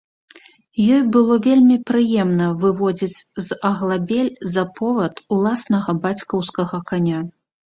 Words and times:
Ёй 0.93 1.01
было 1.15 1.35
вельмі 1.47 1.77
прыемна 1.89 2.47
выводзіць 2.63 3.23
з 3.49 3.59
аглабель 3.69 4.33
за 4.55 4.63
повад 4.81 5.23
уласнага 5.37 5.91
бацькаўскага 6.09 6.77
каня. 6.91 7.19